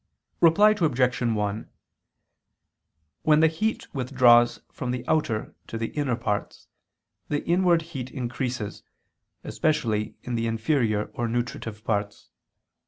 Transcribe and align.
Reply 0.39 0.71
Obj. 0.71 1.21
1: 1.21 1.69
When 3.21 3.39
the 3.39 3.47
heat 3.47 3.93
withdraws 3.93 4.59
from 4.71 4.89
the 4.89 5.07
outer 5.07 5.53
to 5.67 5.77
the 5.77 5.89
inner 5.89 6.15
parts, 6.15 6.67
the 7.29 7.45
inward 7.45 7.83
heat 7.93 8.09
increases, 8.09 8.81
especially 9.43 10.15
in 10.23 10.33
the 10.33 10.47
inferior 10.47 11.11
or 11.13 11.27
nutritive 11.27 11.83
parts. 11.83 12.31